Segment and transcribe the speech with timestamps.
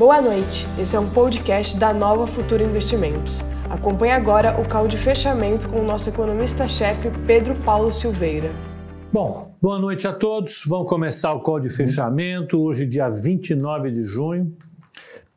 [0.00, 3.42] Boa noite, esse é um podcast da Nova Futura Investimentos.
[3.68, 8.48] Acompanhe agora o call de fechamento com o nosso economista-chefe Pedro Paulo Silveira.
[9.12, 10.62] Bom, boa noite a todos.
[10.66, 14.56] Vamos começar o call de fechamento, hoje, dia 29 de junho,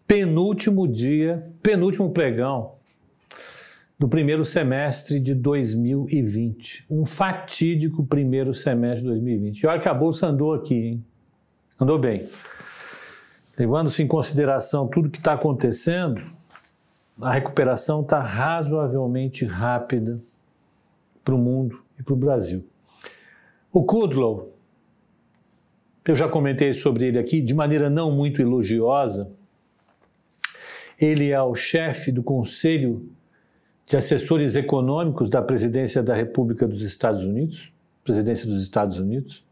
[0.07, 2.71] penúltimo dia, penúltimo pregão
[3.99, 6.85] do primeiro semestre de 2020.
[6.89, 9.59] Um fatídico primeiro semestre de 2020.
[9.59, 11.05] E olha que a Bolsa andou aqui, hein?
[11.77, 12.25] Andou bem.
[13.57, 16.21] Levando-se em consideração tudo que está acontecendo,
[17.21, 20.19] a recuperação está razoavelmente rápida
[21.23, 22.65] para o mundo e para o Brasil.
[23.71, 24.51] O Kudlow,
[26.05, 29.31] eu já comentei sobre ele aqui de maneira não muito elogiosa.
[30.99, 33.07] Ele é o chefe do Conselho
[33.85, 37.71] de Assessores Econômicos da Presidência da República dos Estados Unidos,
[38.03, 39.45] Presidência dos Estados Unidos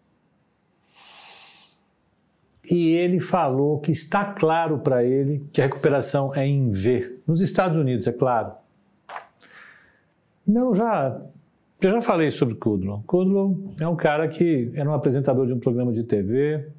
[2.71, 7.19] e ele falou que está claro para ele que a recuperação é em V.
[7.27, 8.53] Nos Estados Unidos, é claro.
[10.47, 11.21] Não, já,
[11.81, 13.03] eu já falei sobre Kudlow.
[13.05, 16.69] Kudlow é um cara que era um apresentador de um programa de TV.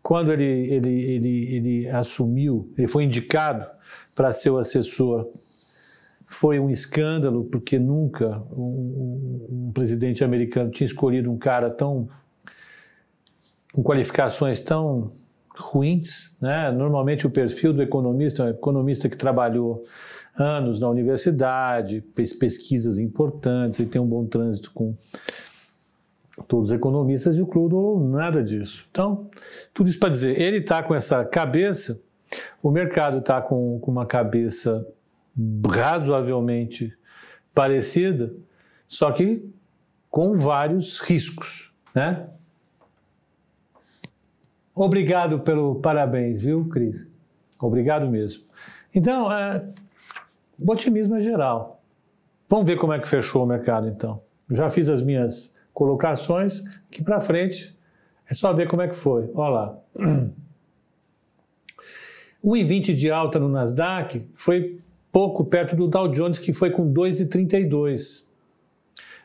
[0.00, 3.66] Quando ele, ele, ele, ele assumiu, ele foi indicado
[4.14, 5.28] para ser o assessor,
[6.24, 12.08] foi um escândalo, porque nunca um, um presidente americano tinha escolhido um cara tão
[13.72, 15.10] com qualificações tão
[15.56, 16.70] ruins, né?
[16.70, 19.82] Normalmente o perfil do economista é um economista que trabalhou
[20.36, 24.96] anos na universidade, fez pesquisas importantes e tem um bom trânsito com
[26.48, 28.86] todos os economistas e o Cludo nada disso.
[28.90, 29.28] Então,
[29.74, 32.00] tudo isso para dizer, ele está com essa cabeça,
[32.62, 34.86] o mercado está com, com uma cabeça
[35.68, 36.96] razoavelmente
[37.54, 38.32] parecida,
[38.86, 39.44] só que
[40.08, 42.26] com vários riscos, né?
[44.74, 47.06] Obrigado pelo parabéns, viu, Cris?
[47.60, 48.42] Obrigado mesmo.
[48.94, 49.64] Então, é,
[50.58, 51.82] o otimismo é geral.
[52.48, 54.20] Vamos ver como é que fechou o mercado, então.
[54.50, 57.76] Já fiz as minhas colocações, que para frente
[58.28, 59.30] é só ver como é que foi.
[59.34, 59.78] Olha lá.
[62.44, 64.80] 1,20 de alta no Nasdaq foi
[65.12, 68.29] pouco perto do Dow Jones, que foi com 2,32.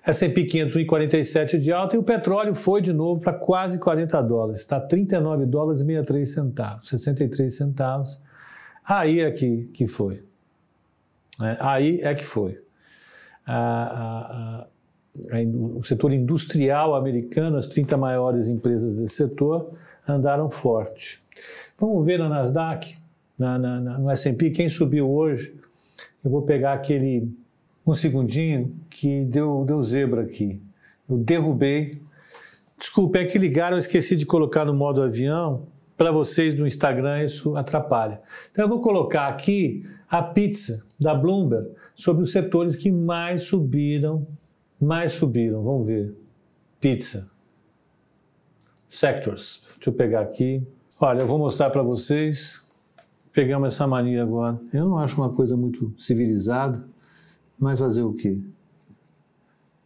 [0.06, 4.60] S&P 500 1,47 de alta e o petróleo foi de novo para quase 40 dólares,
[4.62, 8.22] está 39 dólares e 63 centavos, 63 centavos.
[8.88, 10.24] Aí é que, que foi.
[11.42, 12.60] É, aí é que foi.
[13.46, 15.42] A, a, a,
[15.76, 19.72] o setor industrial americano, as 30 maiores empresas desse setor,
[20.08, 21.20] andaram forte.
[21.80, 22.96] Vamos ver na Nasdaq,
[23.38, 25.56] na, na, na no S&P, quem subiu hoje.
[26.24, 27.28] Eu vou pegar aquele
[27.86, 30.62] um segundinho que deu, deu zebra aqui.
[31.08, 32.02] Eu derrubei.
[32.78, 35.68] Desculpa, é que ligaram, eu esqueci de colocar no modo avião.
[35.96, 38.22] Para vocês no Instagram isso atrapalha.
[38.52, 44.28] Então eu vou colocar aqui a pizza da Bloomberg sobre os setores que mais subiram,
[44.82, 45.64] mais subiram.
[45.64, 46.14] Vamos ver.
[46.82, 47.30] Pizza.
[48.90, 49.64] Sectors.
[49.76, 50.62] Deixa eu pegar aqui.
[51.00, 52.70] Olha, eu vou mostrar para vocês.
[53.32, 54.60] Pegamos essa mania agora.
[54.74, 56.86] Eu não acho uma coisa muito civilizada.
[57.60, 58.40] Mas fazer o quê?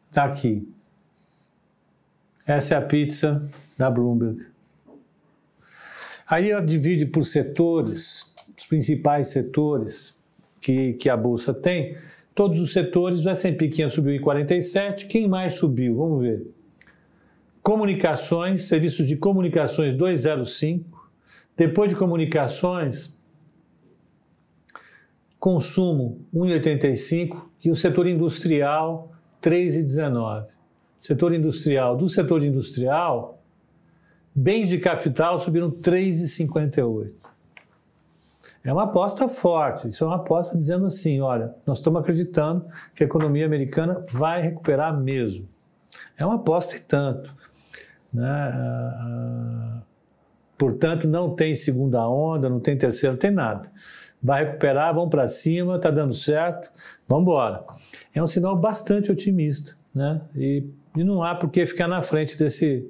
[0.10, 0.68] Está aqui.
[2.46, 3.48] Essa é a pizza
[3.78, 4.44] da Bloomberg.
[6.28, 10.20] Aí ela divide por setores, os principais setores
[10.62, 11.98] que, que a Bolsa tem.
[12.34, 15.08] Todos os setores, o S&P 500 subiu em 47.
[15.08, 15.96] Quem mais subiu?
[15.96, 16.48] Vamos ver.
[17.62, 21.10] Comunicações, serviços de comunicações 205.
[21.58, 23.19] Depois de comunicações,
[25.40, 29.12] consumo 1,85 e o setor industrial
[29.42, 30.48] 3,19.
[31.00, 33.42] Setor industrial, do setor industrial,
[34.36, 37.14] bens de capital subiram 3,58.
[38.64, 43.04] É uma aposta forte, isso é uma aposta dizendo assim, olha, nós estamos acreditando que
[43.04, 45.48] a economia americana vai recuperar mesmo.
[46.18, 47.34] É uma aposta e tanto.
[48.14, 49.82] Né?
[50.60, 53.72] Portanto, não tem segunda onda, não tem terceira, não tem nada
[54.22, 56.70] vai recuperar, vamos para cima, está dando certo,
[57.08, 57.64] vamos embora.
[58.14, 60.22] É um sinal bastante otimista, né?
[60.36, 60.64] E,
[60.96, 62.86] e não há por que ficar na frente desse,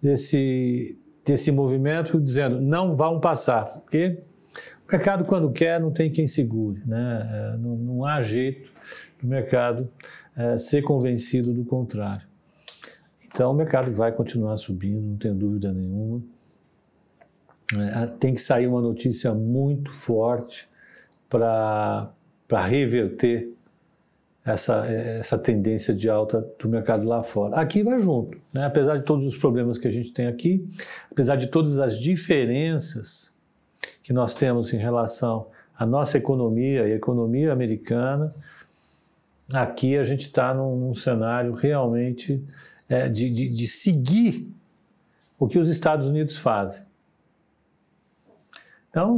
[0.00, 4.22] desse, desse movimento dizendo não vão passar, porque
[4.88, 7.28] o mercado quando quer não tem quem segure, né?
[7.32, 8.70] É, não, não há jeito
[9.20, 9.88] do mercado
[10.36, 12.26] é, ser convencido do contrário.
[13.26, 16.22] Então o mercado vai continuar subindo, não tem dúvida nenhuma.
[17.78, 20.68] É, tem que sair uma notícia muito forte
[21.28, 22.12] para
[22.50, 23.52] reverter
[24.44, 27.56] essa, essa tendência de alta do mercado lá fora.
[27.56, 28.66] Aqui vai junto, né?
[28.66, 30.66] apesar de todos os problemas que a gente tem aqui,
[31.10, 33.32] apesar de todas as diferenças
[34.02, 35.46] que nós temos em relação
[35.78, 38.32] à nossa economia e a economia americana,
[39.54, 42.42] aqui a gente está num, num, cenário realmente
[42.88, 44.50] é, de, de, de seguir
[45.38, 46.82] o que os Estados Unidos fazem.
[48.92, 49.16] Então,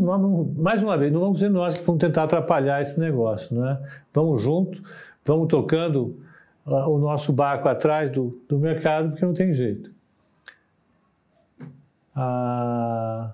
[0.56, 3.76] mais uma vez, não vamos ser nós que vamos tentar atrapalhar esse negócio, né?
[4.12, 4.80] Vamos junto,
[5.24, 6.16] vamos tocando
[6.64, 9.92] uh, o nosso barco atrás do, do mercado, porque não tem jeito.
[12.14, 13.32] Ah,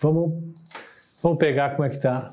[0.00, 0.42] vamos,
[1.22, 2.32] vamos pegar como é que está.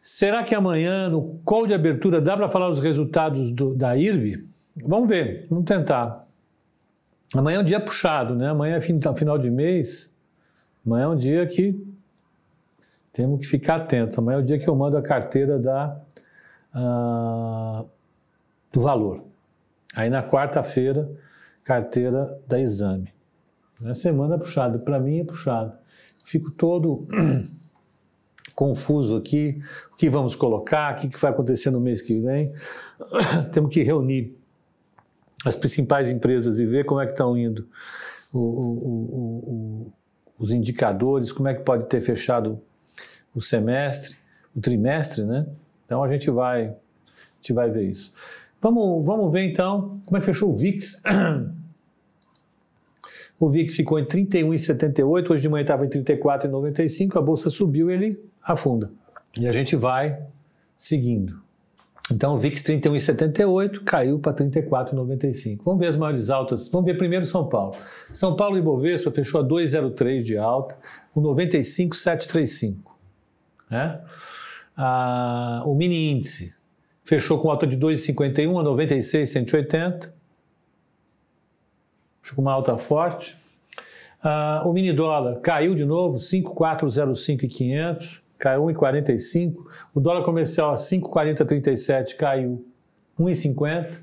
[0.00, 4.42] Será que amanhã, no call de abertura, dá para falar os resultados do, da IRB?
[4.82, 6.24] Vamos ver, vamos tentar.
[7.32, 8.48] Amanhã é um dia puxado, né?
[8.48, 10.14] Amanhã é final de mês.
[10.84, 11.86] Amanhã é um dia que
[13.12, 14.20] temos que ficar atento.
[14.20, 15.96] Amanhã é o dia que eu mando a carteira da,
[16.74, 17.88] uh,
[18.72, 19.24] do valor.
[19.94, 21.08] Aí na quarta-feira,
[21.62, 23.14] carteira da exame.
[23.84, 25.78] A semana é puxada, para mim é puxada.
[26.24, 27.06] Fico todo
[28.54, 29.60] confuso aqui,
[29.92, 32.52] o que vamos colocar, o que vai acontecer no mês que vem.
[33.52, 34.36] Temos que reunir
[35.44, 37.68] as principais empresas e ver como é que estão indo
[38.32, 38.72] o, o,
[39.88, 39.92] o,
[40.38, 42.60] os indicadores, como é que pode ter fechado
[43.34, 44.16] o semestre,
[44.54, 45.46] o trimestre, né?
[45.84, 46.76] Então a gente vai, a
[47.40, 48.12] gente vai ver isso.
[48.60, 51.02] Vamos, vamos ver então como é que fechou o VIX.
[53.36, 58.18] O VIX ficou em 31,78, hoje de manhã estava em 34,95, a bolsa subiu ele
[58.40, 58.90] afunda.
[59.36, 60.22] E a gente vai
[60.78, 61.42] seguindo.
[62.12, 65.60] Então, o VIX 31,78 caiu para 34,95.
[65.64, 66.68] Vamos ver as maiores altas.
[66.68, 67.74] Vamos ver primeiro São Paulo.
[68.12, 70.76] São Paulo e Bovespa fechou a 2,03 de alta,
[71.14, 72.94] o 95,735.
[73.70, 74.00] Né?
[74.76, 76.54] Ah, o mini índice
[77.04, 80.14] fechou com alta de 2,51 a 96,180.
[82.20, 83.34] Fechou com uma alta forte.
[84.22, 89.64] Ah, o mini dólar caiu de novo, 5,405,500 caiu 1,45.
[89.94, 92.62] O dólar comercial a 5,4037 caiu
[93.18, 93.94] 1,50.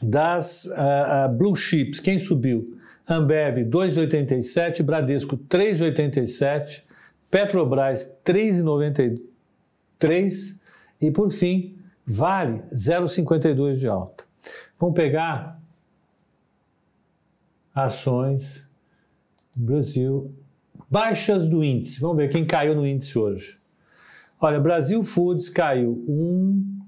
[0.00, 2.78] Das uh, uh, blue chips, quem subiu?
[3.06, 6.82] Ambev 2,87, Bradesco 3,87,
[7.30, 10.58] Petrobras 3,93
[11.00, 11.76] e por fim
[12.06, 14.24] Vale 0,52 de alta.
[14.78, 15.60] Vamos pegar
[17.74, 18.66] ações
[19.54, 20.34] Brasil
[20.90, 22.00] Baixas do índice.
[22.00, 23.58] Vamos ver quem caiu no índice hoje.
[24.40, 26.78] Olha, Brasil Foods caiu 1,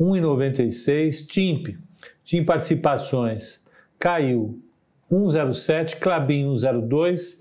[0.00, 1.26] 1,96.
[1.26, 1.78] TIMP,
[2.22, 3.60] TIM Participações,
[3.98, 4.62] caiu
[5.10, 5.98] 1,07.
[5.98, 7.40] Clabin 1,02.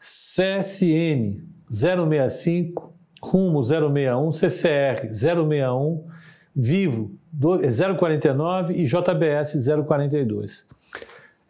[0.00, 2.90] CSN 0,65.
[3.22, 4.32] Rumo 061.
[4.32, 6.06] CCR 061.
[6.54, 10.66] Vivo 0,49 e JBS 0,42.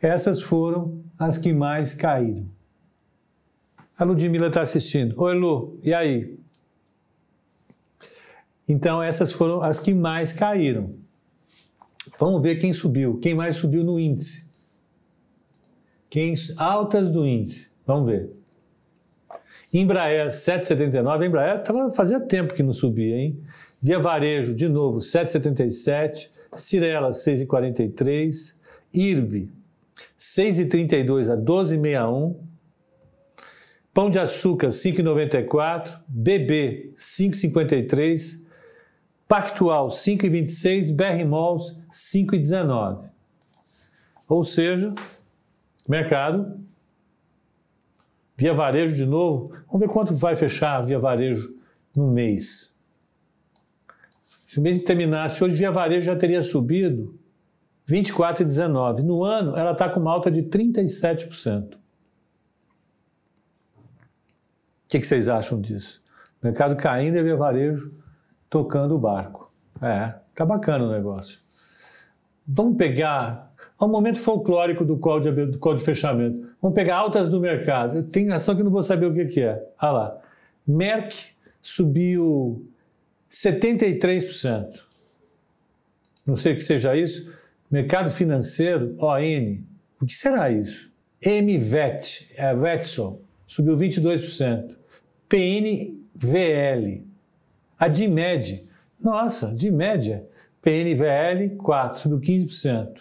[0.01, 2.47] Essas foram as que mais caíram.
[3.99, 5.15] A Ludmilla está assistindo.
[5.21, 6.39] Oi, Lu, e aí?
[8.67, 10.95] Então, essas foram as que mais caíram.
[12.19, 14.49] Vamos ver quem subiu, quem mais subiu no índice.
[16.09, 17.71] Quem altas do índice.
[17.87, 18.31] Vamos ver.
[19.73, 21.27] Embraer 7,79.
[21.27, 23.41] Embraer tava, fazia tempo que não subia, hein?
[23.81, 26.31] Via Varejo, de novo, 7,77.
[26.55, 28.59] Cirela, 6,43.
[28.93, 29.49] IRB,
[30.19, 32.37] 6,32 a 12,61.
[33.93, 36.01] Pão de açúcar, 5,94.
[36.09, 38.41] BB, 5,53.
[39.27, 40.95] Pactual, 5,26.
[40.95, 43.09] BR Malls, 5,19.
[44.29, 44.95] Ou seja,
[45.89, 46.61] mercado,
[48.37, 49.53] via varejo de novo.
[49.67, 51.55] Vamos ver quanto vai fechar via varejo
[51.95, 52.79] no mês.
[54.25, 57.20] Se o mês terminasse hoje, via varejo já teria subido
[57.91, 59.03] 24,19.
[59.03, 61.75] No ano, ela está com uma alta de 37%.
[61.75, 61.79] O
[64.89, 66.03] que, que, vocês acham disso?
[66.43, 67.93] Mercado caindo e varejo
[68.49, 69.53] tocando o barco.
[69.81, 71.39] É, tá bacana o negócio.
[72.47, 76.51] Vamos pegar é um momento folclórico do call de, do call de fechamento.
[76.61, 78.03] Vamos pegar altas do mercado.
[78.03, 79.67] Tem ação que não vou saber o que, que é.
[79.81, 80.19] Olha lá.
[80.67, 81.31] Merck
[81.63, 82.69] subiu
[83.31, 84.83] 73%.
[86.27, 87.33] Não sei o que seja isso.
[87.71, 89.63] Mercado financeiro, ON,
[90.01, 90.91] o que será isso?
[91.25, 94.77] MVET, é Vetson, subiu 22%.
[95.29, 97.07] PNVL,
[97.79, 100.25] a DIMED, nossa, DIMED,
[100.61, 103.01] PNVL 4, subiu 15%.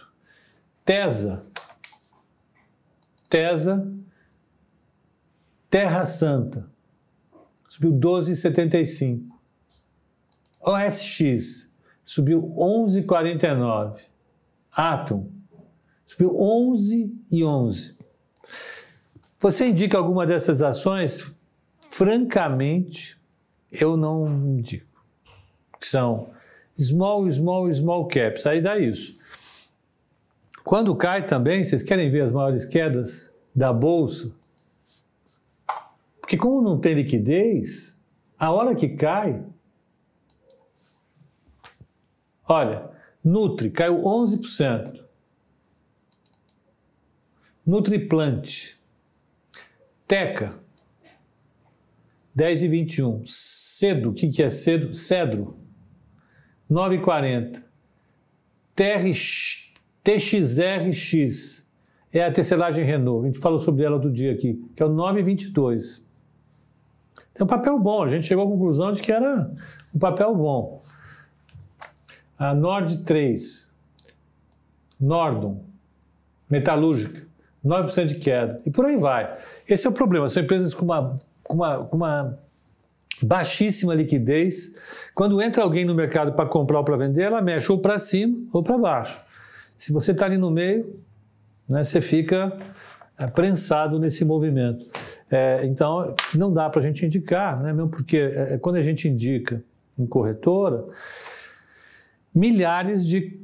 [0.86, 1.52] TESA,
[3.30, 3.92] TESA,
[5.70, 6.70] Terra Santa,
[7.70, 9.24] subiu 12,75.
[10.62, 11.74] OSX,
[12.04, 14.09] subiu 11,49.
[14.80, 15.30] Atom,
[16.08, 17.98] subiu 11 e 11.
[19.38, 21.38] Você indica alguma dessas ações?
[21.90, 23.20] Francamente,
[23.70, 24.26] eu não
[24.58, 25.04] indico.
[25.82, 26.30] São
[26.78, 28.46] small, small, small caps.
[28.46, 29.20] Aí dá isso.
[30.64, 34.32] Quando cai também, vocês querem ver as maiores quedas da bolsa?
[36.22, 38.00] Porque como não tem liquidez,
[38.38, 39.44] a hora que cai,
[42.48, 45.04] olha, Nutri caiu 11%.
[47.66, 48.76] Nutriplant,
[50.08, 50.56] Teca,
[52.34, 53.24] 10 e 21.
[53.28, 54.96] Cedo, o que, que é cedo?
[54.96, 55.56] Cedro,
[56.72, 57.62] 9,40.
[60.04, 61.70] TXRX
[62.12, 63.26] é a tecelagem Renault.
[63.26, 66.02] A gente falou sobre ela do dia aqui, que é o 9,22.
[67.34, 68.04] Tem um papel bom.
[68.04, 69.54] A gente chegou à conclusão de que era
[69.94, 70.82] um papel bom.
[72.40, 73.70] A Nord 3,
[75.00, 75.62] Nordon,
[76.50, 77.28] metalúrgica,
[77.64, 78.58] 9% de queda.
[78.66, 79.38] E por aí vai.
[79.68, 80.30] Esse é o problema.
[80.30, 82.40] São empresas com uma, com uma, com uma
[83.22, 84.74] baixíssima liquidez.
[85.14, 88.38] Quando entra alguém no mercado para comprar ou para vender, ela mexe ou para cima
[88.54, 89.20] ou para baixo.
[89.78, 90.98] Se você está ali no meio,
[91.68, 92.58] né, você fica
[93.18, 94.86] é, prensado nesse movimento.
[95.30, 98.82] É, então, não dá para a gente indicar, né, mesmo porque é, é, quando a
[98.82, 99.62] gente indica
[99.98, 100.86] em corretora,
[102.34, 103.40] milhares de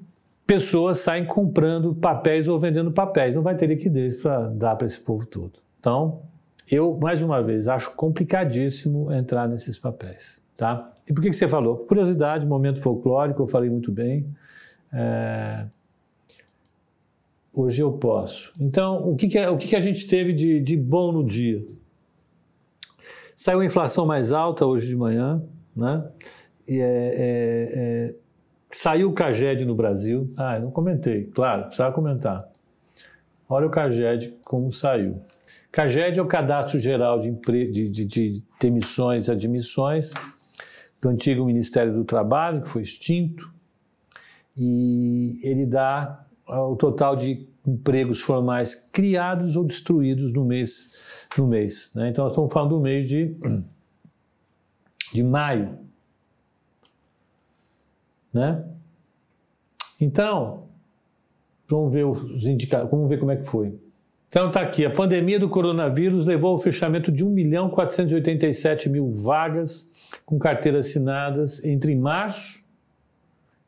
[0.45, 3.33] pessoas saem comprando papéis ou vendendo papéis.
[3.33, 5.59] Não vai ter liquidez para dar para esse povo todo.
[5.79, 6.21] Então,
[6.69, 10.41] eu, mais uma vez, acho complicadíssimo entrar nesses papéis.
[10.55, 10.93] Tá?
[11.07, 11.77] E por que, que você falou?
[11.77, 14.25] Curiosidade, momento folclórico, eu falei muito bem.
[14.91, 15.65] É...
[17.53, 18.51] Hoje eu posso.
[18.59, 21.23] Então, o que, que, é, o que, que a gente teve de, de bom no
[21.23, 21.65] dia?
[23.35, 25.41] Saiu a inflação mais alta hoje de manhã,
[25.75, 26.05] né?
[26.67, 28.15] E é, é, é
[28.75, 30.33] saiu o CAGED no Brasil.
[30.35, 32.45] Ah, eu não comentei, claro, precisava comentar.
[33.47, 35.21] Olha o CAGED como saiu.
[35.71, 40.13] CAGED é o Cadastro Geral de, de, de, de Demissões e Admissões
[41.01, 43.49] do antigo Ministério do Trabalho, que foi extinto,
[44.57, 50.93] e ele dá o total de empregos formais criados ou destruídos no mês.
[51.37, 52.09] No mês né?
[52.09, 53.35] Então, nós estamos falando do mês de,
[55.13, 55.84] de maio.
[58.35, 58.61] Né?
[60.01, 60.65] Então,
[61.69, 63.79] vamos ver os indicadores, vamos ver como é que foi.
[64.27, 69.13] Então está aqui, a pandemia do coronavírus levou ao fechamento de 1 milhão 487 mil
[69.13, 69.93] vagas
[70.25, 72.61] com carteiras assinadas entre março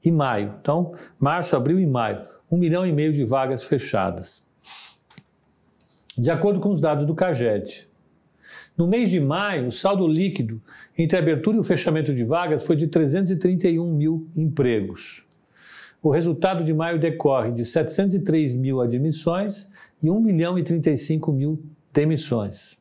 [0.03, 0.55] e maio.
[0.59, 2.27] Então, março, abril e maio.
[2.51, 4.45] 1 milhão e meio de vagas fechadas.
[6.17, 7.86] De acordo com os dados do CAGED.
[8.77, 10.61] No mês de maio, o saldo líquido
[10.95, 15.25] entre a abertura e o fechamento de vagas foi de 331 mil empregos.
[16.01, 21.59] O resultado de maio decorre de 703 mil admissões e 1 milhão e 35 mil
[21.91, 22.77] demissões.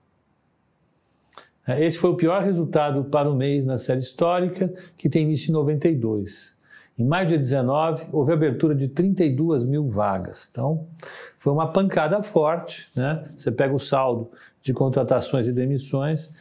[1.66, 5.54] Esse foi o pior resultado para o mês na série histórica, que tem início em
[5.54, 6.54] 92.
[6.98, 10.48] Em maio de 19, houve abertura de 32 mil vagas.
[10.50, 10.86] Então,
[11.46, 12.88] foi uma pancada forte.
[12.96, 13.22] Né?
[13.36, 16.34] Você pega o saldo de contratações e demissões,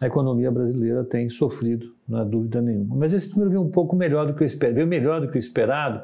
[0.00, 2.96] a economia brasileira tem sofrido, não há dúvida nenhuma.
[2.96, 4.76] Mas esse número veio um pouco melhor do que o esperado.
[4.76, 6.02] Veio melhor do que o esperado,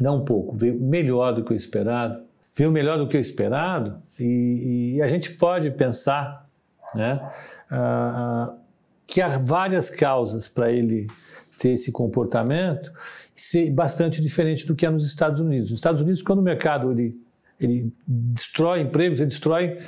[0.00, 2.22] não um pouco, veio melhor do que o esperado,
[2.54, 6.48] veio melhor do que o esperado, e, e a gente pode pensar
[6.94, 7.28] né,
[7.72, 8.54] uh,
[9.04, 11.08] que há várias causas para ele
[11.58, 12.92] ter esse comportamento
[13.72, 15.70] bastante diferente do que é nos Estados Unidos.
[15.70, 17.16] Nos Estados Unidos, quando o mercado ele,
[17.58, 19.78] ele destrói empregos, ele destrói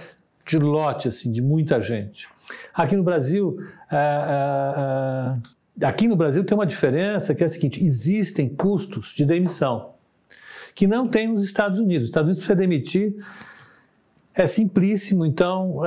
[0.47, 2.28] de lote, assim, de muita gente.
[2.75, 3.59] Aqui no Brasil,
[3.90, 9.25] uh, uh, aqui no Brasil tem uma diferença que é a seguinte: existem custos de
[9.25, 9.92] demissão
[10.75, 12.04] que não tem nos Estados Unidos.
[12.04, 13.14] Os Estados Unidos precisa demitir
[14.35, 15.25] é simplíssimo.
[15.26, 15.80] Então,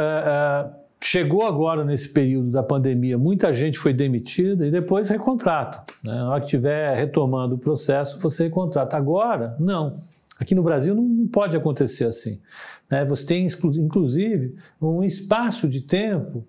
[1.06, 5.84] chegou agora nesse período da pandemia, muita gente foi demitida e depois recontrata.
[6.04, 6.14] Né?
[6.14, 8.98] Na hora que estiver retomando o processo, você recontrata.
[8.98, 9.98] Agora, não.
[10.40, 12.42] Aqui no Brasil não pode acontecer assim.
[12.90, 13.06] Né?
[13.06, 13.46] Você tem,
[13.78, 16.40] inclusive, um espaço de tempo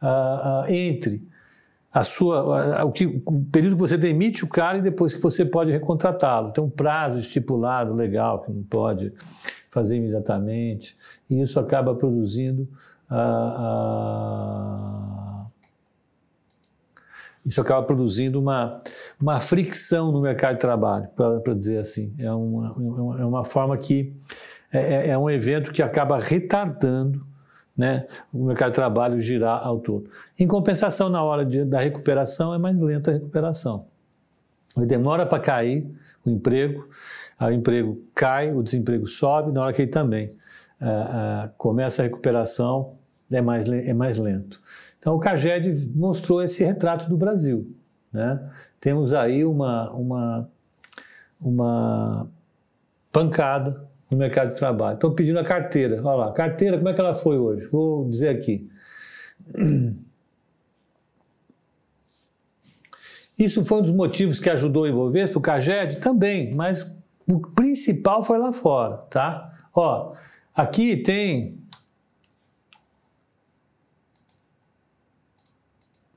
[0.00, 1.26] uh, uh, entre
[1.92, 5.44] a sua, o, que, o, período que você demite o cara e depois que você
[5.44, 6.52] pode recontratá-lo.
[6.52, 9.12] Tem um prazo estipulado legal que não pode
[9.68, 10.96] fazer imediatamente.
[11.28, 12.68] E isso acaba produzindo
[13.14, 14.54] uh,
[17.46, 18.80] isso acaba produzindo uma,
[19.20, 22.14] uma fricção no mercado de trabalho, para dizer assim.
[22.18, 22.74] É uma,
[23.20, 24.16] é uma forma que
[24.72, 27.24] é, é, é um evento que acaba retardando
[27.76, 30.08] né, o mercado de trabalho girar ao todo.
[30.38, 33.86] Em compensação, na hora de, da recuperação, é mais lenta a recuperação.
[34.76, 35.86] Demora para cair
[36.24, 36.88] o emprego,
[37.40, 40.28] o emprego cai, o desemprego sobe, na hora que ele também
[40.80, 42.96] uh, começa a recuperação,
[43.36, 44.60] é mais, é mais lento.
[44.98, 47.74] Então, o CAGED mostrou esse retrato do Brasil.
[48.12, 48.40] Né?
[48.80, 50.50] Temos aí uma, uma,
[51.40, 52.30] uma
[53.12, 54.94] pancada no mercado de trabalho.
[54.94, 56.00] Estão pedindo a carteira.
[56.02, 57.66] Olha lá, carteira, como é que ela foi hoje?
[57.66, 58.68] Vou dizer aqui.
[63.38, 68.22] Isso foi um dos motivos que ajudou o Ibovespa, o CAGED também, mas o principal
[68.22, 69.52] foi lá fora, tá?
[69.74, 70.14] Ó,
[70.54, 71.58] aqui tem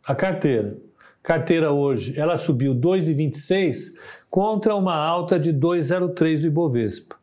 [0.08, 0.78] a carteira.
[1.22, 3.94] Carteira hoje, ela subiu 2,26
[4.30, 7.18] contra uma alta de 2,03 do Ibovespa.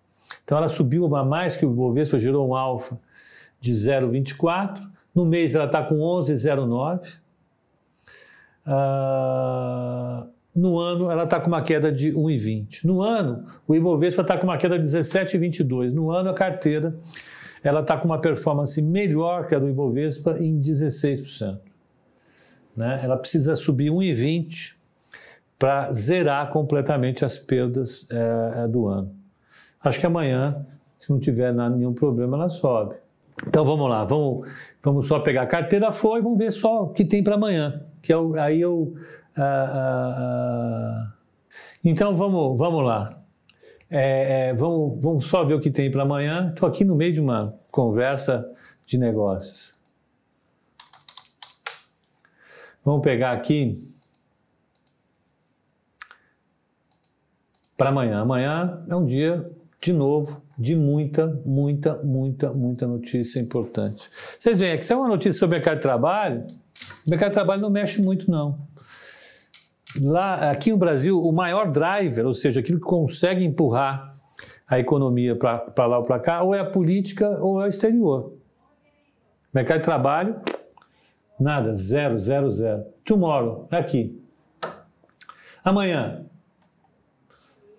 [0.44, 2.98] Então ela subiu mais que o Ibovespa, gerou um alfa
[3.58, 4.80] de 0,24.
[5.14, 7.18] No mês ela está com 11,09.
[8.66, 12.84] Uh, no ano ela está com uma queda de 1,20.
[12.84, 15.90] No ano, o Ibovespa está com uma queda de 17,22.
[15.92, 16.94] No ano, a carteira
[17.62, 21.58] ela está com uma performance melhor que a do Ibovespa em 16%.
[22.76, 23.00] Né?
[23.02, 24.74] Ela precisa subir 1,20
[25.58, 29.14] para zerar completamente as perdas é, do ano.
[29.82, 30.66] Acho que amanhã,
[30.98, 32.96] se não tiver nenhum problema, ela sobe.
[33.46, 34.48] Então vamos lá, vamos,
[34.82, 38.12] vamos só pegar a carteira foi, vamos ver só o que tem para amanhã, que
[38.12, 38.94] é o, aí eu
[39.36, 41.12] ah.
[41.84, 43.10] então vamos, vamos lá.
[43.90, 46.50] É, é, vamos, vamos só ver o que tem para amanhã.
[46.50, 48.48] Estou aqui no meio de uma conversa
[48.84, 49.73] de negócios.
[52.84, 53.78] Vamos pegar aqui
[57.78, 58.20] para amanhã.
[58.20, 59.50] Amanhã é um dia,
[59.80, 64.10] de novo, de muita, muita, muita, muita notícia importante.
[64.38, 66.46] Vocês veem, aqui se é uma notícia sobre o mercado de trabalho,
[67.06, 68.58] o mercado de trabalho não mexe muito, não.
[70.00, 74.14] Lá, aqui no Brasil, o maior driver, ou seja, aquilo que consegue empurrar
[74.66, 78.34] a economia para lá ou para cá, ou é a política ou é o exterior.
[79.54, 80.36] Mercado de trabalho,
[81.38, 82.84] nada, zero, zero, zero.
[83.04, 84.20] Tomorrow, aqui.
[85.64, 86.24] Amanhã,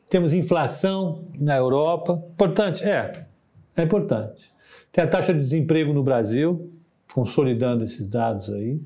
[0.10, 2.24] temos inflação na Europa.
[2.34, 2.84] Importante?
[2.84, 3.26] É,
[3.76, 4.52] é importante.
[4.92, 6.72] Tem a taxa de desemprego no Brasil,
[7.14, 8.80] consolidando esses dados aí.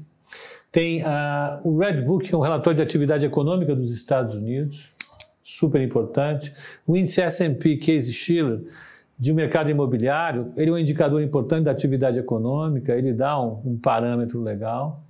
[0.71, 4.89] Tem uh, o Red Book, que é um relatório de atividade econômica dos Estados Unidos,
[5.43, 6.53] super importante.
[6.85, 8.63] O índice S&P Case Shiller
[9.19, 13.61] de um mercado imobiliário, ele é um indicador importante da atividade econômica, ele dá um,
[13.65, 15.03] um parâmetro legal.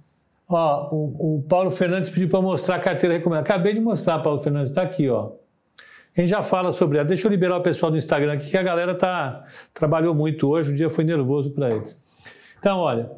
[0.48, 3.48] Ó, o, o, Paulo Fernandes pediu para mostrar a carteira recomendada.
[3.48, 5.34] Acabei de mostrar, Paulo Fernandes, está aqui, ó.
[6.18, 7.08] A gente já fala sobre ela.
[7.08, 9.46] Deixa eu liberar o pessoal do Instagram aqui, que a galera tá,
[9.76, 12.02] trabalhou muito hoje, o dia foi nervoso para eles.
[12.58, 13.12] Então, olha,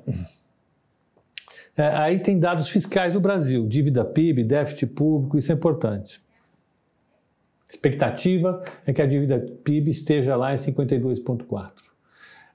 [1.77, 6.21] é, aí tem dados fiscais do Brasil, dívida PIB, déficit público, isso é importante.
[7.71, 11.71] Expectativa é que a dívida PIB esteja lá em 52,4.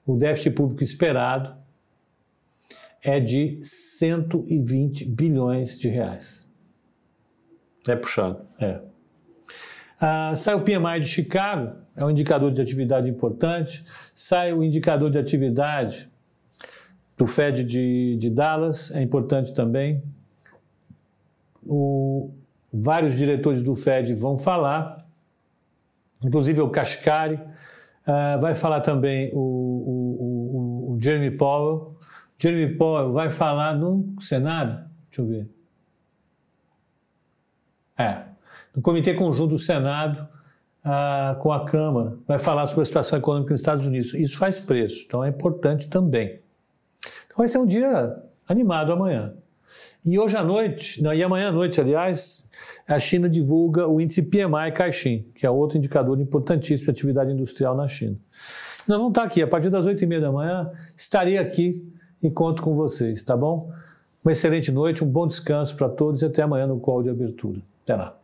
[0.05, 1.55] O déficit público esperado
[3.01, 6.47] é de 120 bilhões de reais.
[7.87, 8.79] É puxado, é.
[9.99, 13.83] Ah, sai o PMI de Chicago, é um indicador de atividade importante.
[14.13, 16.11] Sai o indicador de atividade
[17.17, 20.03] do Fed de, de Dallas, é importante também.
[21.65, 22.29] O,
[22.71, 25.06] vários diretores do Fed vão falar,
[26.23, 31.95] inclusive o Kashkari, uh, vai falar também o, o, o, Jeremy Powell.
[32.37, 35.49] Jeremy Powell vai falar no Senado, deixa eu ver.
[37.97, 38.23] É,
[38.75, 40.27] no Comitê Conjunto do Senado
[40.85, 44.13] uh, com a Câmara, vai falar sobre a situação econômica nos Estados Unidos.
[44.13, 46.39] Isso faz preço, então é importante também.
[47.35, 48.15] Vai ser um dia
[48.47, 49.33] animado amanhã.
[50.05, 52.49] E hoje à noite, e amanhã à noite, aliás,
[52.87, 57.75] a China divulga o índice PMI Caixin, que é outro indicador importantíssimo de atividade industrial
[57.75, 58.15] na China.
[58.87, 61.85] Nós vamos estar aqui, a partir das 8h30 da manhã, estarei aqui
[62.23, 63.69] e conto com vocês, tá bom?
[64.23, 67.61] Uma excelente noite, um bom descanso para todos e até amanhã no call de abertura.
[67.83, 68.17] Até lá.